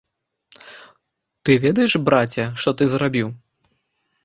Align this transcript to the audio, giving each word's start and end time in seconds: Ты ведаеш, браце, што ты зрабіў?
Ты 1.43 1.51
ведаеш, 1.67 1.93
браце, 2.09 2.45
што 2.65 2.69
ты 2.81 2.91
зрабіў? 2.97 3.27